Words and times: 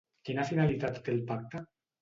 Quina 0.29 0.45
finalitat 0.51 0.99
té 1.09 1.15
el 1.17 1.23
pacte? 1.31 1.67